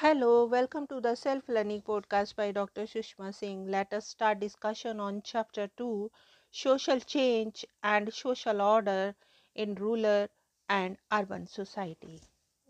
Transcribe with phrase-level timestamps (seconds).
[0.00, 2.84] Hello, welcome to the Self Learning Podcast by Dr.
[2.86, 3.66] Sushma Singh.
[3.66, 6.10] Let us start discussion on Chapter 2
[6.50, 9.14] Social Change and Social Order
[9.54, 10.28] in Rural
[10.70, 12.22] and Urban Society.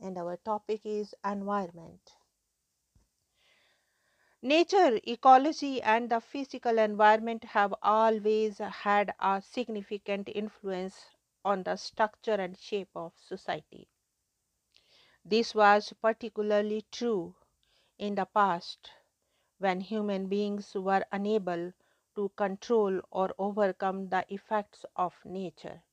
[0.03, 2.01] And our topic is Environment.
[4.43, 11.11] Nature, ecology, and the physical environment have always had a significant influence
[11.45, 13.87] on the structure and shape of society.
[15.29, 17.37] This was particularly true
[17.99, 18.93] in the past
[19.59, 21.73] when human beings were unable
[22.17, 25.85] to control or overcome the effects of nature.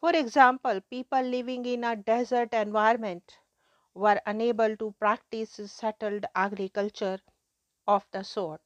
[0.00, 3.38] For example, people living in a desert environment
[3.94, 7.20] were unable to practice settled agriculture
[7.86, 8.62] of the sort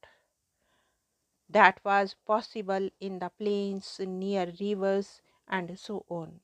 [1.47, 6.41] that was possible in the plains near rivers and so on.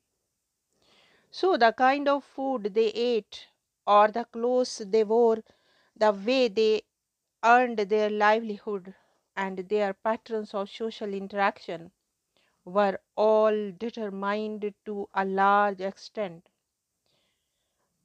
[1.31, 3.47] So, the kind of food they ate
[3.87, 5.43] or the clothes they wore,
[5.95, 6.83] the way they
[7.43, 8.93] earned their livelihood,
[9.35, 11.91] and their patterns of social interaction
[12.65, 16.49] were all determined to a large extent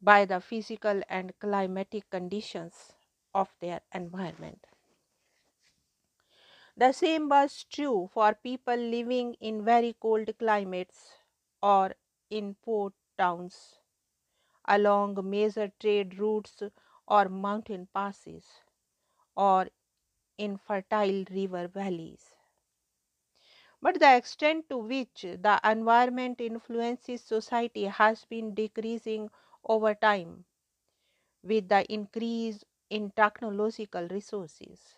[0.01, 2.93] by the physical and climatic conditions
[3.35, 4.65] of their environment.
[6.77, 11.15] The same was true for people living in very cold climates
[11.61, 11.97] or
[12.31, 13.81] in port towns
[14.67, 16.63] along major trade routes
[17.09, 18.63] or mountain passes
[19.37, 19.69] or
[20.39, 22.37] in fertile river valleys.
[23.81, 29.31] But the extent to which the environment influences society has been decreasing
[29.63, 30.47] over time
[31.43, 34.97] with the increase in technological resources.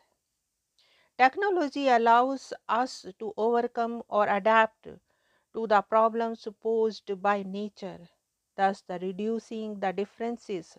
[1.18, 4.88] Technology allows us to overcome or adapt
[5.56, 8.10] to the problems posed by nature,
[8.56, 10.78] thus the reducing the differences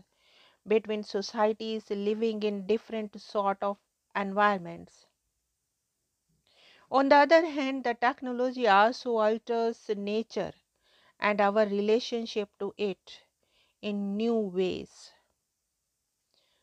[0.68, 3.80] between societies living in different sort of
[4.16, 5.08] environments.
[6.92, 10.52] On the other hand, the technology also alters nature
[11.20, 13.24] and our relationship to it
[13.82, 15.14] in new ways.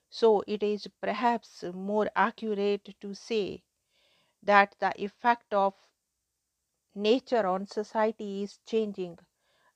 [0.09, 3.65] So, it is perhaps more accurate to say
[4.43, 5.75] that the effect of
[6.95, 9.19] nature on society is changing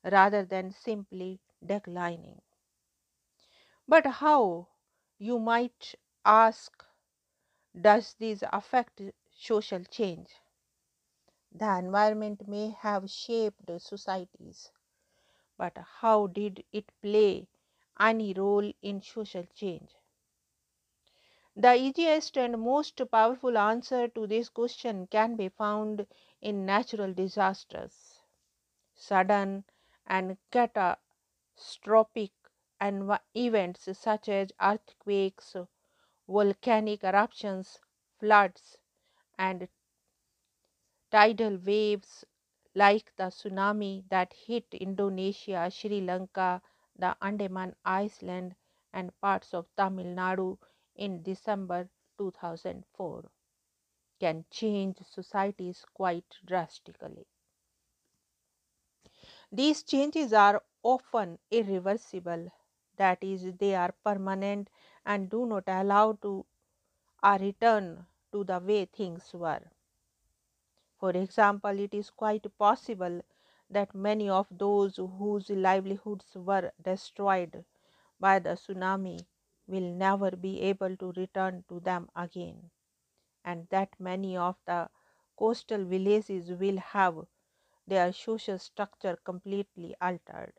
[0.04, 2.42] rather than simply declining.
[3.88, 4.68] But how,
[5.18, 6.84] you might ask,
[7.80, 10.30] does this affect social change?
[11.52, 14.72] The environment may have shaped societies,
[15.58, 17.48] but how did it play
[18.00, 19.96] any role in social change?
[21.54, 26.06] The easiest and most powerful answer to this question can be found
[26.40, 28.22] in natural disasters.
[28.94, 29.64] Sudden
[30.06, 32.32] and catastrophic
[33.34, 35.56] events such as earthquakes,
[36.28, 37.80] volcanic eruptions,
[38.20, 38.78] floods,
[39.38, 39.68] and
[41.10, 42.24] tidal waves
[42.74, 46.62] like the tsunami that hit Indonesia, Sri Lanka,
[46.96, 48.56] the Andaman Island,
[48.92, 50.56] and parts of Tamil Nadu
[50.96, 53.30] in December 2004
[54.18, 57.26] can change societies quite drastically.
[59.52, 62.50] These changes are often irreversible,
[62.96, 64.70] that is, they are permanent
[65.04, 66.46] and do not allow to
[67.22, 69.70] a return to the way things were.
[70.98, 73.22] For example, it is quite possible
[73.70, 77.64] that many of those whose livelihoods were destroyed
[78.20, 79.26] by the tsunami
[79.66, 82.70] will never be able to return to them again,
[83.48, 84.90] and that many of the
[85.38, 87.26] coastal villages will have
[87.86, 90.54] their social structure completely altered.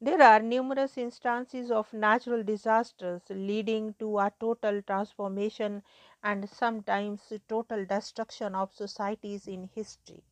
[0.00, 5.82] There are numerous instances of natural disasters leading to a total transformation
[6.22, 10.24] and sometimes total destruction of societies in history.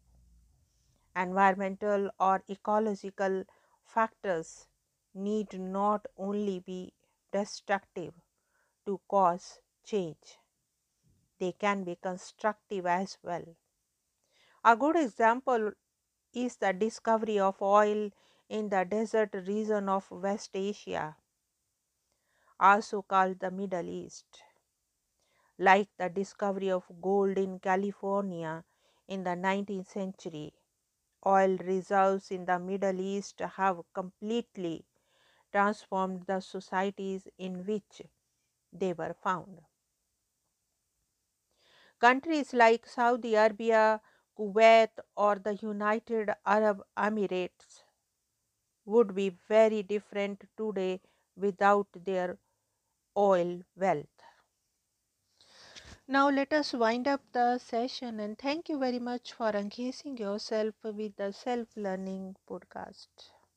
[1.17, 3.45] Environmental or ecological
[3.85, 4.69] factors
[5.15, 6.93] need not only be
[7.33, 8.15] destructive
[8.87, 10.39] to cause change,
[11.39, 13.45] they can be constructive as well.
[14.65, 15.71] A good example
[16.33, 18.11] is the discovery of oil
[18.49, 21.17] in the desert region of West Asia,
[22.59, 24.43] also called the Middle East,
[25.59, 28.65] like the discovery of gold in California
[29.09, 30.55] in the 19th century.
[31.27, 34.87] Oil reserves in the Middle East have completely
[35.53, 38.03] transformed the societies in which
[38.73, 39.63] they were found.
[42.05, 44.01] Countries like Saudi Arabia,
[44.39, 47.83] Kuwait, or the United Arab Emirates
[48.87, 51.01] would be very different today
[51.37, 52.39] without their
[53.17, 54.23] oil wealth.
[56.09, 60.75] Now let us wind up the session and thank you very much for engaging yourself
[60.83, 63.34] with the self learning podcast.